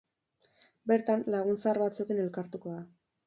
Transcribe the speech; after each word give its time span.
Bertan, 0.91 1.25
lagun 1.35 1.59
zahar 1.65 1.79
batzuekin 1.83 2.23
elkartuko 2.27 2.73
da. 2.79 2.83